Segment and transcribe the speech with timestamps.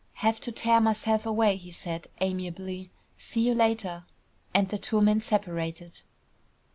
[0.13, 2.89] "Have to tear myself away," he said, amiably.
[3.19, 4.05] "See you later,"
[4.51, 6.01] and the two men separated.